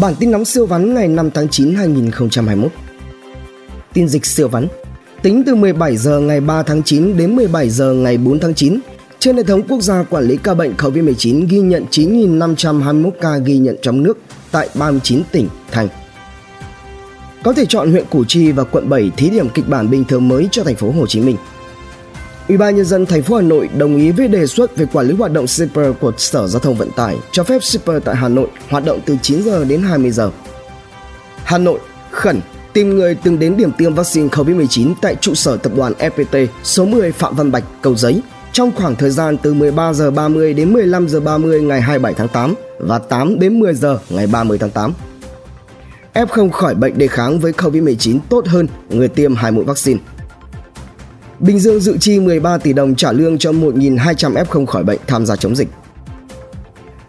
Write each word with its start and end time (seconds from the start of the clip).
Bản 0.00 0.14
tin 0.18 0.30
nóng 0.30 0.44
siêu 0.44 0.66
vắn 0.66 0.94
ngày 0.94 1.08
5 1.08 1.30
tháng 1.30 1.48
9 1.48 1.74
2021. 1.74 2.72
Tin 3.92 4.08
dịch 4.08 4.26
siêu 4.26 4.48
vắn. 4.48 4.68
Tính 5.22 5.42
từ 5.46 5.54
17 5.54 5.96
giờ 5.96 6.20
ngày 6.20 6.40
3 6.40 6.62
tháng 6.62 6.82
9 6.82 7.16
đến 7.16 7.36
17 7.36 7.70
giờ 7.70 7.92
ngày 7.92 8.18
4 8.18 8.40
tháng 8.40 8.54
9, 8.54 8.78
trên 9.18 9.36
hệ 9.36 9.42
thống 9.42 9.62
quốc 9.68 9.80
gia 9.80 10.02
quản 10.02 10.24
lý 10.24 10.36
ca 10.36 10.54
bệnh 10.54 10.74
COVID-19 10.78 11.46
ghi 11.48 11.58
nhận 11.58 11.84
9.521 11.90 13.10
ca 13.20 13.38
ghi 13.38 13.58
nhận 13.58 13.76
trong 13.82 14.02
nước 14.02 14.18
tại 14.50 14.68
39 14.74 15.22
tỉnh, 15.32 15.48
thành. 15.70 15.88
Có 17.42 17.52
thể 17.52 17.66
chọn 17.66 17.90
huyện 17.90 18.04
Củ 18.10 18.24
Chi 18.24 18.52
và 18.52 18.64
quận 18.64 18.88
7 18.88 19.10
thí 19.16 19.30
điểm 19.30 19.48
kịch 19.48 19.68
bản 19.68 19.90
bình 19.90 20.04
thường 20.04 20.28
mới 20.28 20.48
cho 20.50 20.64
thành 20.64 20.76
phố 20.76 20.90
Hồ 20.90 21.06
Chí 21.06 21.20
Minh. 21.20 21.36
Ủy 22.48 22.56
ban 22.56 22.76
nhân 22.76 22.84
dân 22.84 23.06
thành 23.06 23.22
phố 23.22 23.36
Hà 23.36 23.42
Nội 23.42 23.68
đồng 23.76 23.96
ý 23.96 24.10
với 24.10 24.28
đề 24.28 24.46
xuất 24.46 24.76
về 24.76 24.86
quản 24.92 25.06
lý 25.06 25.14
hoạt 25.14 25.32
động 25.32 25.46
shipper 25.46 25.92
của 26.00 26.12
Sở 26.16 26.46
Giao 26.48 26.60
thông 26.60 26.74
Vận 26.74 26.90
tải 26.90 27.16
cho 27.32 27.44
phép 27.44 27.62
shipper 27.62 28.02
tại 28.04 28.16
Hà 28.16 28.28
Nội 28.28 28.48
hoạt 28.68 28.84
động 28.84 29.00
từ 29.06 29.16
9 29.22 29.42
giờ 29.42 29.64
đến 29.64 29.82
20 29.82 30.10
giờ. 30.10 30.30
Hà 31.44 31.58
Nội 31.58 31.78
khẩn 32.10 32.40
tìm 32.72 32.96
người 32.96 33.14
từng 33.14 33.38
đến 33.38 33.56
điểm 33.56 33.72
tiêm 33.72 33.94
vaccine 33.94 34.28
COVID-19 34.28 34.94
tại 35.02 35.16
trụ 35.20 35.34
sở 35.34 35.56
tập 35.56 35.72
đoàn 35.76 35.92
FPT 35.98 36.46
số 36.64 36.84
10 36.84 37.12
Phạm 37.12 37.36
Văn 37.36 37.52
Bạch, 37.52 37.64
Cầu 37.82 37.94
Giấy 37.94 38.22
trong 38.52 38.72
khoảng 38.76 38.96
thời 38.96 39.10
gian 39.10 39.36
từ 39.36 39.54
13 39.54 39.92
giờ 39.92 40.10
30 40.10 40.54
đến 40.54 40.72
15 40.72 41.08
giờ 41.08 41.20
30 41.20 41.60
ngày 41.60 41.80
27 41.80 42.14
tháng 42.14 42.28
8 42.28 42.54
và 42.78 42.98
8 42.98 43.38
đến 43.38 43.60
10 43.60 43.74
giờ 43.74 43.98
ngày 44.08 44.26
30 44.26 44.58
tháng 44.58 44.70
8. 44.70 44.92
F0 46.14 46.50
khỏi 46.50 46.74
bệnh 46.74 46.98
đề 46.98 47.06
kháng 47.06 47.40
với 47.40 47.52
COVID-19 47.52 48.18
tốt 48.28 48.46
hơn 48.46 48.66
người 48.88 49.08
tiêm 49.08 49.34
hai 49.34 49.52
mũi 49.52 49.64
vaccine. 49.64 50.00
Bình 51.38 51.58
Dương 51.58 51.80
dự 51.80 51.96
chi 52.00 52.20
13 52.20 52.58
tỷ 52.58 52.72
đồng 52.72 52.94
trả 52.94 53.12
lương 53.12 53.38
cho 53.38 53.52
1.200 53.52 54.44
F0 54.44 54.66
khỏi 54.66 54.84
bệnh 54.84 54.98
tham 55.06 55.26
gia 55.26 55.36
chống 55.36 55.56
dịch. 55.56 55.68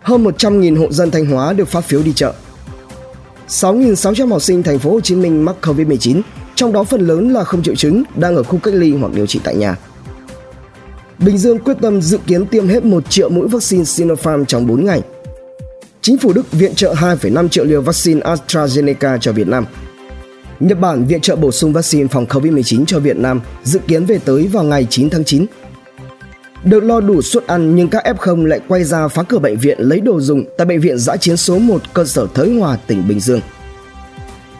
Hơn 0.02 0.24
100.000 0.24 0.80
hộ 0.80 0.92
dân 0.92 1.12
Thanh 1.12 1.26
Hóa 1.26 1.54
được 1.54 1.68
phát 1.68 1.82
phiếu 1.82 2.04
đi 2.04 2.14
chợ. 2.14 2.34
6.600 3.48 4.28
học 4.30 4.42
sinh 4.42 4.64
thành 4.64 4.80
phố 4.80 4.92
Hồ 4.92 5.02
Chí 5.02 5.16
Minh 5.16 5.46
mắc 5.46 5.56
Covid-19, 5.62 6.22
trong 6.56 6.74
đó 6.74 6.84
phần 6.84 7.08
lớn 7.08 7.34
là 7.34 7.44
không 7.44 7.64
triệu 7.64 7.76
chứng, 7.76 8.04
đang 8.16 8.36
ở 8.36 8.44
khu 8.44 8.60
cách 8.60 8.74
ly 8.74 8.94
hoặc 8.94 9.14
điều 9.14 9.26
trị 9.26 9.40
tại 9.44 9.56
nhà. 9.56 9.76
Bình 11.20 11.38
Dương 11.38 11.60
quyết 11.60 11.78
tâm 11.82 12.02
dự 12.02 12.18
kiến 12.28 12.46
tiêm 12.46 12.68
hết 12.68 12.86
1 12.86 13.10
triệu 13.10 13.30
mũi 13.30 13.48
vaccine 13.48 13.84
Sinopharm 13.84 14.46
trong 14.46 14.68
4 14.68 14.86
ngày. 14.86 15.02
Chính 16.02 16.18
phủ 16.18 16.34
Đức 16.34 16.52
viện 16.52 16.76
trợ 16.76 16.94
2,5 16.94 17.48
triệu 17.48 17.66
liều 17.66 17.82
vaccine 17.82 18.22
AstraZeneca 18.22 19.18
cho 19.18 19.32
Việt 19.32 19.48
Nam– 19.48 19.66
Nhật 20.60 20.80
Bản 20.80 21.06
viện 21.06 21.22
trợ 21.22 21.36
bổ 21.36 21.52
sung 21.52 21.74
vaccine 21.74 22.08
phòng 22.08 22.26
COVID-19 22.26 22.86
cho 22.86 23.00
Việt 23.00 23.18
Nam 23.18 23.42
dự 23.64 23.80
kiến 23.88 24.06
về 24.06 24.20
tới 24.26 24.48
vào 24.48 24.64
ngày 24.64 24.88
9 24.90 25.10
tháng 25.10 25.24
9. 25.24 25.46
Được 26.64 26.84
lo 26.84 27.00
đủ 27.00 27.22
suất 27.22 27.48
ăn 27.48 27.76
nhưng 27.76 27.88
các 27.88 28.04
F0 28.06 28.46
lại 28.46 28.60
quay 28.68 28.84
ra 28.84 29.08
phá 29.08 29.24
cửa 29.24 29.40
bệnh 29.40 29.58
viện 29.58 29.80
lấy 29.80 30.00
đồ 30.00 30.20
dùng 30.20 30.44
tại 30.58 30.66
bệnh 30.66 30.80
viện 30.80 30.98
giã 30.98 31.18
chiến 31.18 31.38
số 31.38 31.60
1 31.60 31.82
cơ 31.94 32.06
sở 32.06 32.28
Thới 32.34 32.60
Hòa, 32.60 32.78
tỉnh 32.88 33.08
Bình 33.08 33.20
Dương. 33.20 33.42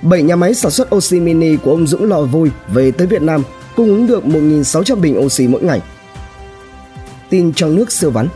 7 0.02 0.22
nhà 0.22 0.36
máy 0.36 0.54
sản 0.54 0.72
xuất 0.72 0.96
oxy 0.96 1.20
mini 1.20 1.56
của 1.56 1.72
ông 1.72 1.88
Dũng 1.88 2.04
Lò 2.04 2.22
vui 2.22 2.50
về 2.74 2.92
tới 2.92 3.08
Việt 3.08 3.22
Nam 3.22 3.44
cung 3.76 3.88
ứng 3.88 4.08
được 4.08 4.24
1.600 4.24 4.96
bình 4.96 5.20
oxy 5.20 5.48
mỗi 5.48 5.62
ngày. 5.62 5.82
Tin 7.30 7.54
trong 7.54 7.76
nước 7.76 7.92
siêu 7.92 8.12
vắn 8.12 8.28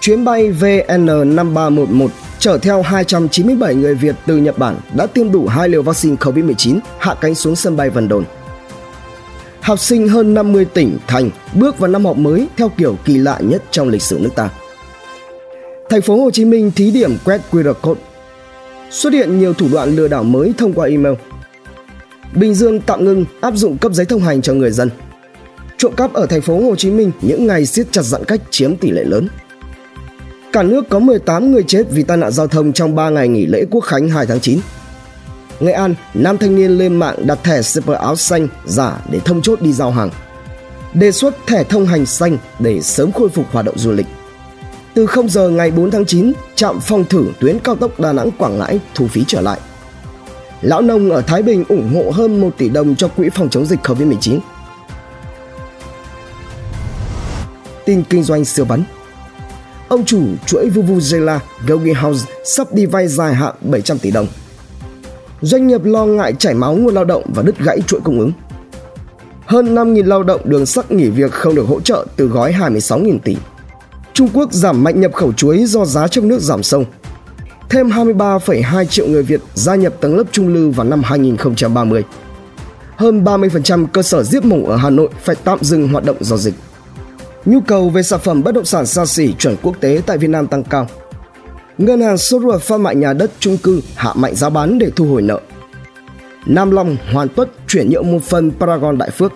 Chuyến 0.00 0.24
bay 0.24 0.52
VN5311 0.52 2.08
chở 2.42 2.58
theo 2.58 2.82
297 2.82 3.74
người 3.74 3.94
Việt 3.94 4.14
từ 4.26 4.36
Nhật 4.36 4.58
Bản 4.58 4.76
đã 4.94 5.06
tiêm 5.06 5.32
đủ 5.32 5.46
hai 5.46 5.68
liều 5.68 5.82
vaccine 5.82 6.16
COVID-19 6.16 6.78
hạ 6.98 7.14
cánh 7.20 7.34
xuống 7.34 7.56
sân 7.56 7.76
bay 7.76 7.90
Vân 7.90 8.08
Đồn. 8.08 8.24
Học 9.60 9.78
sinh 9.78 10.08
hơn 10.08 10.34
50 10.34 10.64
tỉnh, 10.64 10.98
thành 11.06 11.30
bước 11.54 11.78
vào 11.78 11.90
năm 11.90 12.04
học 12.04 12.16
mới 12.16 12.48
theo 12.56 12.68
kiểu 12.68 12.96
kỳ 13.04 13.18
lạ 13.18 13.38
nhất 13.40 13.62
trong 13.70 13.88
lịch 13.88 14.02
sử 14.02 14.18
nước 14.22 14.30
ta. 14.34 14.50
Thành 15.90 16.02
phố 16.02 16.16
Hồ 16.16 16.30
Chí 16.30 16.44
Minh 16.44 16.72
thí 16.76 16.90
điểm 16.90 17.16
quét 17.24 17.40
QR 17.50 17.74
code. 17.74 18.00
Xuất 18.90 19.12
hiện 19.12 19.38
nhiều 19.38 19.54
thủ 19.54 19.68
đoạn 19.72 19.96
lừa 19.96 20.08
đảo 20.08 20.22
mới 20.24 20.52
thông 20.58 20.72
qua 20.72 20.86
email. 20.86 21.14
Bình 22.34 22.54
Dương 22.54 22.80
tạm 22.80 23.04
ngưng 23.04 23.24
áp 23.40 23.54
dụng 23.54 23.78
cấp 23.78 23.92
giấy 23.94 24.06
thông 24.06 24.20
hành 24.20 24.42
cho 24.42 24.54
người 24.54 24.70
dân. 24.70 24.90
Trộm 25.78 25.92
cắp 25.96 26.12
ở 26.12 26.26
thành 26.26 26.42
phố 26.42 26.60
Hồ 26.60 26.76
Chí 26.76 26.90
Minh 26.90 27.10
những 27.20 27.46
ngày 27.46 27.66
siết 27.66 27.86
chặt 27.92 28.02
giãn 28.02 28.24
cách 28.24 28.40
chiếm 28.50 28.76
tỷ 28.76 28.90
lệ 28.90 29.04
lớn. 29.04 29.28
Cả 30.52 30.62
nước 30.62 30.88
có 30.88 30.98
18 30.98 31.52
người 31.52 31.62
chết 31.62 31.84
vì 31.90 32.02
tai 32.02 32.16
nạn 32.16 32.32
giao 32.32 32.46
thông 32.46 32.72
trong 32.72 32.94
3 32.94 33.10
ngày 33.10 33.28
nghỉ 33.28 33.46
lễ 33.46 33.64
Quốc 33.70 33.80
khánh 33.80 34.08
2 34.08 34.26
tháng 34.26 34.40
9. 34.40 34.58
Nghệ 35.60 35.72
An, 35.72 35.94
nam 36.14 36.38
thanh 36.38 36.56
niên 36.56 36.70
lên 36.70 36.96
mạng 36.96 37.26
đặt 37.26 37.38
thẻ 37.44 37.62
shipper 37.62 37.96
áo 37.96 38.16
xanh 38.16 38.48
giả 38.64 38.98
để 39.10 39.20
thông 39.24 39.42
chốt 39.42 39.62
đi 39.62 39.72
giao 39.72 39.90
hàng. 39.90 40.10
Đề 40.94 41.12
xuất 41.12 41.46
thẻ 41.46 41.64
thông 41.64 41.86
hành 41.86 42.06
xanh 42.06 42.38
để 42.58 42.82
sớm 42.82 43.12
khôi 43.12 43.28
phục 43.28 43.46
hoạt 43.52 43.66
động 43.66 43.78
du 43.78 43.92
lịch. 43.92 44.06
Từ 44.94 45.06
0 45.06 45.28
giờ 45.28 45.48
ngày 45.48 45.70
4 45.70 45.90
tháng 45.90 46.06
9, 46.06 46.32
trạm 46.54 46.80
phong 46.80 47.04
thử 47.04 47.24
tuyến 47.40 47.58
cao 47.58 47.76
tốc 47.76 48.00
Đà 48.00 48.12
Nẵng 48.12 48.30
Quảng 48.38 48.58
Ngãi 48.58 48.80
thu 48.94 49.06
phí 49.06 49.24
trở 49.26 49.40
lại. 49.40 49.60
Lão 50.62 50.82
nông 50.82 51.10
ở 51.10 51.22
Thái 51.22 51.42
Bình 51.42 51.64
ủng 51.68 51.94
hộ 51.94 52.10
hơn 52.10 52.40
1 52.40 52.50
tỷ 52.58 52.68
đồng 52.68 52.96
cho 52.96 53.08
quỹ 53.08 53.28
phòng 53.34 53.50
chống 53.50 53.66
dịch 53.66 53.80
COVID-19. 53.82 54.40
Tin 57.84 58.02
kinh 58.10 58.22
doanh 58.22 58.44
siêu 58.44 58.64
bắn 58.64 58.84
ông 59.92 60.04
chủ 60.04 60.22
chuỗi 60.46 60.70
Vuvuzela 60.70 61.38
Gogi 61.66 61.92
House 62.00 62.26
sắp 62.44 62.72
đi 62.72 62.86
vay 62.86 63.08
dài 63.08 63.34
hạn 63.34 63.54
700 63.60 63.98
tỷ 63.98 64.10
đồng. 64.10 64.26
Doanh 65.40 65.66
nghiệp 65.66 65.84
lo 65.84 66.04
ngại 66.04 66.34
chảy 66.38 66.54
máu 66.54 66.74
nguồn 66.74 66.94
lao 66.94 67.04
động 67.04 67.22
và 67.34 67.42
đứt 67.42 67.58
gãy 67.58 67.80
chuỗi 67.86 68.00
cung 68.04 68.18
ứng. 68.18 68.32
Hơn 69.46 69.74
5.000 69.74 70.06
lao 70.06 70.22
động 70.22 70.40
đường 70.44 70.66
sắt 70.66 70.90
nghỉ 70.90 71.08
việc 71.08 71.32
không 71.32 71.54
được 71.54 71.66
hỗ 71.68 71.80
trợ 71.80 72.06
từ 72.16 72.26
gói 72.26 72.52
26.000 72.52 73.18
tỷ. 73.18 73.36
Trung 74.12 74.28
Quốc 74.34 74.52
giảm 74.52 74.84
mạnh 74.84 75.00
nhập 75.00 75.12
khẩu 75.14 75.32
chuối 75.32 75.64
do 75.66 75.84
giá 75.84 76.08
trong 76.08 76.28
nước 76.28 76.40
giảm 76.40 76.62
sâu. 76.62 76.84
Thêm 77.68 77.88
23,2 77.88 78.84
triệu 78.84 79.06
người 79.06 79.22
Việt 79.22 79.40
gia 79.54 79.74
nhập 79.74 79.94
tầng 80.00 80.16
lớp 80.16 80.24
trung 80.32 80.54
lưu 80.54 80.70
vào 80.70 80.86
năm 80.86 81.02
2030. 81.02 82.04
Hơn 82.96 83.24
30% 83.24 83.86
cơ 83.86 84.02
sở 84.02 84.22
giết 84.22 84.44
mổ 84.44 84.66
ở 84.66 84.76
Hà 84.76 84.90
Nội 84.90 85.08
phải 85.22 85.36
tạm 85.44 85.58
dừng 85.62 85.88
hoạt 85.88 86.04
động 86.04 86.16
do 86.20 86.36
dịch. 86.36 86.54
Nhu 87.44 87.60
cầu 87.60 87.90
về 87.90 88.02
sản 88.02 88.20
phẩm 88.20 88.42
bất 88.42 88.54
động 88.54 88.64
sản 88.64 88.86
xa 88.86 89.06
xỉ 89.06 89.32
chuẩn 89.38 89.56
quốc 89.62 89.76
tế 89.80 90.02
tại 90.06 90.18
Việt 90.18 90.28
Nam 90.28 90.46
tăng 90.46 90.64
cao. 90.64 90.86
Ngân 91.78 92.00
hàng 92.00 92.18
Sora 92.18 92.42
ruột 92.42 92.62
phát 92.62 92.80
mại 92.80 92.94
nhà 92.94 93.12
đất 93.12 93.30
chung 93.38 93.56
cư 93.56 93.80
hạ 93.94 94.12
mạnh 94.16 94.34
giá 94.34 94.50
bán 94.50 94.78
để 94.78 94.90
thu 94.96 95.06
hồi 95.06 95.22
nợ. 95.22 95.40
Nam 96.46 96.70
Long 96.70 96.96
hoàn 97.12 97.28
tất 97.28 97.44
chuyển 97.68 97.90
nhượng 97.90 98.12
một 98.12 98.22
phần 98.22 98.52
Paragon 98.60 98.98
Đại 98.98 99.10
Phước. 99.10 99.32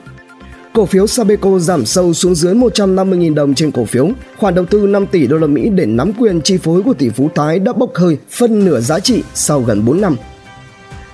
Cổ 0.72 0.86
phiếu 0.86 1.06
Sabeco 1.06 1.58
giảm 1.58 1.86
sâu 1.86 2.14
xuống 2.14 2.34
dưới 2.34 2.54
150.000 2.54 3.34
đồng 3.34 3.54
trên 3.54 3.70
cổ 3.70 3.84
phiếu. 3.84 4.08
Khoản 4.36 4.54
đầu 4.54 4.64
tư 4.64 4.86
5 4.86 5.06
tỷ 5.06 5.26
đô 5.26 5.36
la 5.36 5.46
Mỹ 5.46 5.68
để 5.68 5.86
nắm 5.86 6.12
quyền 6.12 6.40
chi 6.40 6.58
phối 6.58 6.82
của 6.82 6.94
tỷ 6.94 7.08
phú 7.08 7.30
Thái 7.34 7.58
đã 7.58 7.72
bốc 7.72 7.94
hơi, 7.94 8.18
phân 8.30 8.64
nửa 8.64 8.80
giá 8.80 9.00
trị 9.00 9.22
sau 9.34 9.60
gần 9.60 9.84
4 9.84 10.00
năm. 10.00 10.16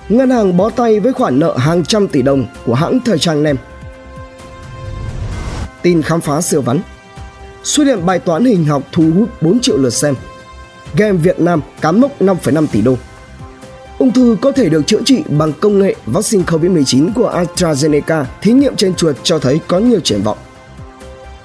Ngân 0.09 0.29
hàng 0.29 0.57
bó 0.57 0.69
tay 0.69 0.99
với 0.99 1.13
khoản 1.13 1.39
nợ 1.39 1.57
hàng 1.57 1.83
trăm 1.83 2.07
tỷ 2.07 2.21
đồng 2.21 2.45
của 2.65 2.73
hãng 2.73 2.99
thời 3.05 3.19
trang 3.19 3.43
Nem 3.43 3.57
tin 5.83 6.01
khám 6.01 6.21
phá 6.21 6.41
siêu 6.41 6.61
vắn. 6.61 6.79
Xuất 7.63 7.83
hiện 7.83 8.05
bài 8.05 8.19
toán 8.19 8.45
hình 8.45 8.65
học 8.65 8.83
thu 8.91 9.03
hút 9.15 9.29
4 9.41 9.59
triệu 9.59 9.77
lượt 9.77 9.93
xem. 9.93 10.15
Game 10.95 11.13
Việt 11.13 11.39
Nam 11.39 11.61
cán 11.81 12.01
mốc 12.01 12.21
5,5 12.21 12.67
tỷ 12.67 12.81
đô. 12.81 12.97
Ung 13.99 14.13
thư 14.13 14.37
có 14.41 14.51
thể 14.51 14.69
được 14.69 14.87
chữa 14.87 15.01
trị 15.05 15.23
bằng 15.29 15.53
công 15.59 15.79
nghệ 15.79 15.95
vaccine 16.05 16.43
COVID-19 16.43 17.13
của 17.15 17.31
AstraZeneca 17.31 18.25
thí 18.41 18.51
nghiệm 18.51 18.75
trên 18.75 18.95
chuột 18.95 19.15
cho 19.23 19.39
thấy 19.39 19.59
có 19.67 19.79
nhiều 19.79 19.99
triển 19.99 20.21
vọng. 20.21 20.37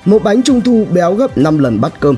Một 0.04 0.22
bánh 0.22 0.42
trung 0.42 0.60
thu 0.60 0.86
béo 0.92 1.14
gấp 1.14 1.38
5 1.38 1.58
lần 1.58 1.80
bát 1.80 1.92
cơm. 2.00 2.16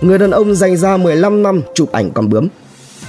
Người 0.00 0.18
đàn 0.18 0.30
ông 0.30 0.54
dành 0.54 0.76
ra 0.76 0.96
15 0.96 1.42
năm 1.42 1.62
chụp 1.74 1.92
ảnh 1.92 2.10
con 2.10 2.28
bướm. 2.28 2.48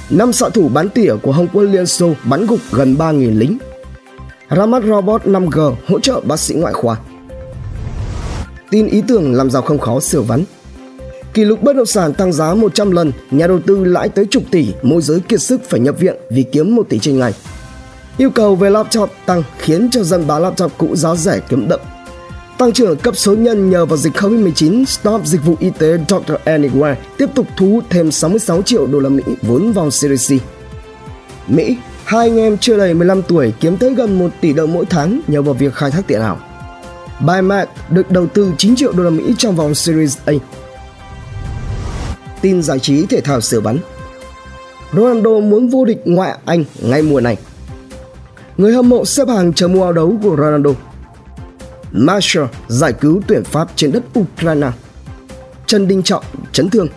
Năm 0.09 0.33
xạ 0.33 0.49
thủ 0.49 0.69
bắn 0.69 0.89
tỉa 0.89 1.15
của 1.21 1.31
Hồng 1.31 1.47
quân 1.53 1.71
Liên 1.71 1.85
Xô 1.85 2.13
bắn 2.23 2.45
gục 2.45 2.59
gần 2.71 2.95
3.000 2.99 3.37
lính. 3.37 3.57
Ra 4.49 4.65
mắt 4.65 4.83
robot 4.87 5.25
5G 5.25 5.73
hỗ 5.87 5.99
trợ 5.99 6.21
bác 6.21 6.39
sĩ 6.39 6.55
ngoại 6.55 6.73
khoa 6.73 6.97
tin 8.71 8.87
ý 8.87 9.01
tưởng 9.07 9.33
làm 9.33 9.51
giàu 9.51 9.61
không 9.61 9.79
khó 9.79 9.99
sửa 9.99 10.21
vắn. 10.21 10.43
Kỷ 11.33 11.45
lục 11.45 11.63
bất 11.63 11.75
động 11.75 11.85
sản 11.85 12.13
tăng 12.13 12.33
giá 12.33 12.53
100 12.53 12.91
lần, 12.91 13.11
nhà 13.31 13.47
đầu 13.47 13.59
tư 13.65 13.83
lãi 13.83 14.09
tới 14.09 14.25
chục 14.25 14.43
tỷ, 14.51 14.67
môi 14.81 15.01
giới 15.01 15.19
kiệt 15.19 15.41
sức 15.41 15.61
phải 15.69 15.79
nhập 15.79 15.99
viện 15.99 16.15
vì 16.29 16.43
kiếm 16.43 16.75
1 16.75 16.89
tỷ 16.89 16.99
trên 16.99 17.19
ngày. 17.19 17.33
Yêu 18.17 18.29
cầu 18.29 18.55
về 18.55 18.69
laptop 18.69 19.09
tăng 19.25 19.43
khiến 19.57 19.89
cho 19.91 20.03
dân 20.03 20.27
bán 20.27 20.41
laptop 20.41 20.71
cũ 20.77 20.95
giá 20.95 21.15
rẻ 21.15 21.39
kiếm 21.49 21.67
đậm. 21.67 21.79
Tăng 22.57 22.71
trưởng 22.71 22.97
cấp 22.97 23.17
số 23.17 23.35
nhân 23.35 23.69
nhờ 23.69 23.85
vào 23.85 23.97
dịch 23.97 24.13
Covid-19, 24.13 24.85
Stop 24.85 25.25
dịch 25.25 25.45
vụ 25.45 25.55
y 25.59 25.69
tế 25.69 25.97
Dr. 26.07 26.33
Anywhere 26.45 26.95
tiếp 27.17 27.29
tục 27.35 27.47
thu 27.57 27.71
hút 27.71 27.83
thêm 27.89 28.11
66 28.11 28.61
triệu 28.61 28.87
đô 28.87 28.99
la 28.99 29.09
Mỹ 29.09 29.23
vốn 29.41 29.71
vào 29.71 29.91
Series 29.91 30.31
C. 30.31 30.41
Mỹ, 31.49 31.77
hai 32.03 32.29
anh 32.29 32.37
em 32.37 32.57
chưa 32.57 32.77
đầy 32.77 32.93
15 32.93 33.21
tuổi 33.21 33.53
kiếm 33.59 33.77
tới 33.77 33.93
gần 33.95 34.19
1 34.19 34.29
tỷ 34.41 34.53
đồng 34.53 34.73
mỗi 34.73 34.85
tháng 34.85 35.21
nhờ 35.27 35.41
vào 35.41 35.53
việc 35.53 35.73
khai 35.73 35.91
thác 35.91 36.07
tiền 36.07 36.21
ảo. 36.21 36.39
Bimac 37.19 37.69
được 37.91 38.11
đầu 38.11 38.27
tư 38.27 38.53
9 38.57 38.75
triệu 38.75 38.91
đô 38.91 39.03
la 39.03 39.09
Mỹ 39.09 39.33
trong 39.37 39.55
vòng 39.55 39.75
Series 39.75 40.17
A. 40.25 40.33
Tin 42.41 42.63
giải 42.63 42.79
trí 42.79 43.05
thể 43.05 43.21
thao 43.21 43.41
sửa 43.41 43.59
bắn 43.59 43.77
Ronaldo 44.93 45.29
muốn 45.29 45.67
vô 45.67 45.85
địch 45.85 46.01
ngoại 46.05 46.37
Anh 46.45 46.63
ngay 46.81 47.01
mùa 47.01 47.21
này. 47.21 47.37
Người 48.57 48.73
hâm 48.73 48.89
mộ 48.89 49.05
xếp 49.05 49.27
hàng 49.27 49.53
chờ 49.53 49.67
mua 49.67 49.83
áo 49.83 49.93
đấu 49.93 50.17
của 50.23 50.35
Ronaldo. 50.37 50.69
Marshall 51.91 52.47
giải 52.67 52.93
cứu 52.93 53.21
tuyển 53.27 53.43
Pháp 53.43 53.67
trên 53.75 53.91
đất 53.91 54.03
Ukraine. 54.19 54.71
Trần 55.65 55.87
Đình 55.87 56.03
Trọng 56.03 56.23
chấn 56.51 56.69
thương. 56.69 56.87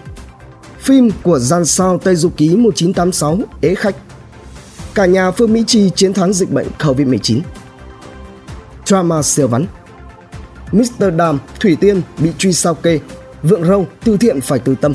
Phim 0.79 1.11
của 1.23 1.39
gian 1.39 1.65
sao 1.65 1.99
Tây 1.99 2.17
Du 2.17 2.29
Ký 2.37 2.57
1986 2.57 3.39
ế 3.61 3.75
khách. 3.75 3.97
Cả 4.95 5.07
nhà 5.07 5.31
Phương 5.31 5.53
Mỹ 5.53 5.65
Chi 5.67 5.91
chiến 5.95 6.13
thắng 6.13 6.33
dịch 6.33 6.51
bệnh 6.51 6.67
Covid-19. 6.79 7.41
Drama 8.87 9.23
siêu 9.23 9.49
vắn. 9.49 9.67
Mr. 10.73 11.17
Đàm, 11.17 11.39
Thủy 11.61 11.77
Tiên 11.81 12.03
bị 12.19 12.31
truy 12.39 12.53
sao 12.53 12.75
kê. 12.75 13.01
Vượng 13.43 13.65
Râu, 13.65 13.87
từ 14.05 14.17
thiện 14.17 14.41
phải 14.41 14.59
từ 14.59 14.75
tâm. 14.81 14.93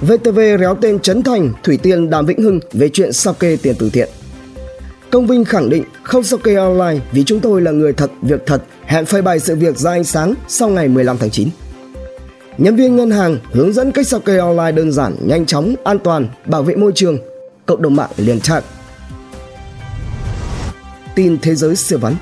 VTV 0.00 0.40
réo 0.60 0.74
tên 0.80 0.98
Trấn 0.98 1.22
Thành, 1.22 1.52
Thủy 1.62 1.78
Tiên, 1.82 2.10
Đàm 2.10 2.26
Vĩnh 2.26 2.42
Hưng 2.42 2.60
về 2.72 2.88
chuyện 2.88 3.12
sao 3.12 3.34
kê 3.34 3.58
tiền 3.62 3.74
từ 3.78 3.90
thiện. 3.90 4.08
Công 5.10 5.26
Vinh 5.26 5.44
khẳng 5.44 5.68
định 5.70 5.84
không 6.02 6.22
sao 6.22 6.38
kê 6.38 6.54
online 6.54 7.00
vì 7.12 7.24
chúng 7.24 7.40
tôi 7.40 7.62
là 7.62 7.70
người 7.70 7.92
thật, 7.92 8.10
việc 8.22 8.42
thật, 8.46 8.62
hẹn 8.86 9.06
phơi 9.06 9.22
bày 9.22 9.40
sự 9.40 9.56
việc 9.56 9.78
ra 9.78 9.90
ánh 9.90 10.04
sáng 10.04 10.34
sau 10.48 10.68
ngày 10.68 10.88
15 10.88 11.18
tháng 11.18 11.30
9. 11.30 11.48
Nhân 12.58 12.76
viên 12.76 12.96
ngân 12.96 13.10
hàng 13.10 13.38
hướng 13.52 13.72
dẫn 13.72 13.92
cách 13.92 14.06
sao 14.06 14.20
kê 14.20 14.38
online 14.38 14.72
đơn 14.72 14.92
giản, 14.92 15.16
nhanh 15.20 15.46
chóng, 15.46 15.74
an 15.84 15.98
toàn, 15.98 16.28
bảo 16.46 16.62
vệ 16.62 16.74
môi 16.74 16.92
trường. 16.94 17.18
Cộng 17.66 17.82
đồng 17.82 17.96
mạng 17.96 18.10
liền 18.16 18.40
trạng. 18.40 18.62
Tin 21.14 21.38
thế 21.42 21.54
giới 21.54 21.76
siêu 21.76 21.98
vắn 21.98 22.14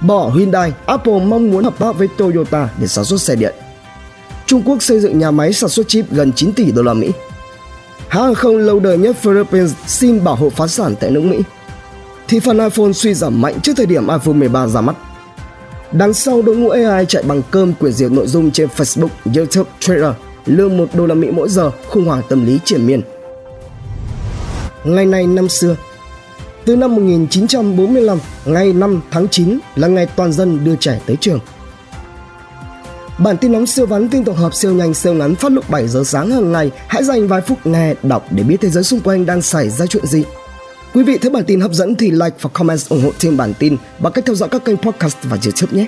Bỏ 0.00 0.30
Hyundai, 0.30 0.72
Apple 0.86 1.18
mong 1.24 1.50
muốn 1.50 1.64
hợp 1.64 1.78
tác 1.78 1.98
với 1.98 2.08
Toyota 2.18 2.68
để 2.78 2.86
sản 2.86 3.04
xuất 3.04 3.20
xe 3.20 3.36
điện. 3.36 3.54
Trung 4.46 4.62
Quốc 4.62 4.82
xây 4.82 5.00
dựng 5.00 5.18
nhà 5.18 5.30
máy 5.30 5.52
sản 5.52 5.70
xuất 5.70 5.88
chip 5.88 6.04
gần 6.10 6.32
9 6.32 6.52
tỷ 6.52 6.72
đô 6.72 6.82
la 6.82 6.94
Mỹ. 6.94 7.10
Hãng 8.08 8.24
hàng 8.24 8.34
không 8.34 8.56
lâu 8.56 8.80
đời 8.80 8.98
nhất 8.98 9.16
Philippines 9.16 9.72
xin 9.86 10.24
bảo 10.24 10.36
hộ 10.36 10.50
phá 10.50 10.66
sản 10.66 10.94
tại 11.00 11.10
nước 11.10 11.20
Mỹ. 11.20 11.38
Thị 12.28 12.40
phần 12.40 12.58
iPhone 12.58 12.92
suy 12.92 13.14
giảm 13.14 13.40
mạnh 13.40 13.60
trước 13.62 13.72
thời 13.76 13.86
điểm 13.86 14.08
iPhone 14.08 14.34
13 14.34 14.66
ra 14.66 14.80
mắt. 14.80 14.96
Đằng 15.92 16.14
sau 16.14 16.42
đội 16.42 16.56
ngũ 16.56 16.68
AI 16.68 17.06
chạy 17.06 17.22
bằng 17.22 17.42
cơm 17.50 17.72
quyền 17.80 17.92
diệt 17.92 18.12
nội 18.12 18.26
dung 18.26 18.50
trên 18.50 18.68
Facebook, 18.76 19.08
YouTube, 19.36 19.70
Twitter, 19.80 20.12
lương 20.46 20.76
1 20.76 20.88
đô 20.94 21.06
la 21.06 21.14
Mỹ 21.14 21.30
mỗi 21.30 21.48
giờ, 21.48 21.70
khủng 21.88 22.04
hoảng 22.04 22.22
tâm 22.28 22.46
lý 22.46 22.58
triển 22.64 22.86
miên. 22.86 23.02
Ngày 24.84 25.06
nay 25.06 25.26
năm 25.26 25.48
xưa, 25.48 25.76
từ 26.66 26.76
năm 26.76 26.94
1945, 26.94 28.18
ngày 28.44 28.72
5 28.72 29.00
tháng 29.10 29.28
9 29.28 29.58
là 29.76 29.88
ngày 29.88 30.06
toàn 30.16 30.32
dân 30.32 30.64
đưa 30.64 30.76
trẻ 30.76 31.00
tới 31.06 31.16
trường. 31.20 31.40
Bản 33.18 33.36
tin 33.36 33.52
nóng 33.52 33.66
siêu 33.66 33.86
vắn 33.86 34.08
tin 34.08 34.24
tổng 34.24 34.36
hợp 34.36 34.54
siêu 34.54 34.72
nhanh 34.72 34.94
siêu 34.94 35.14
ngắn 35.14 35.34
phát 35.34 35.52
lúc 35.52 35.70
7 35.70 35.88
giờ 35.88 36.04
sáng 36.04 36.30
hàng 36.30 36.52
ngày. 36.52 36.70
Hãy 36.88 37.04
dành 37.04 37.28
vài 37.28 37.40
phút 37.40 37.66
nghe, 37.66 37.94
đọc 38.02 38.26
để 38.30 38.42
biết 38.42 38.56
thế 38.60 38.68
giới 38.68 38.84
xung 38.84 39.00
quanh 39.00 39.26
đang 39.26 39.42
xảy 39.42 39.70
ra 39.70 39.86
chuyện 39.86 40.06
gì. 40.06 40.24
Quý 40.94 41.02
vị 41.02 41.18
thấy 41.18 41.30
bản 41.30 41.44
tin 41.44 41.60
hấp 41.60 41.72
dẫn 41.72 41.94
thì 41.94 42.10
like 42.10 42.36
và 42.40 42.50
comment 42.52 42.88
ủng 42.88 43.02
hộ 43.02 43.10
thêm 43.20 43.36
bản 43.36 43.54
tin 43.58 43.76
bằng 43.98 44.12
cách 44.12 44.24
theo 44.26 44.34
dõi 44.34 44.48
các 44.48 44.64
kênh 44.64 44.76
podcast 44.76 45.16
và 45.22 45.38
YouTube 45.44 45.78
nhé. 45.78 45.86